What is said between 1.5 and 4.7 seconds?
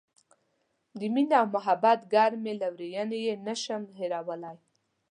محبت ګرمې لورینې یې نه شم هیرولای.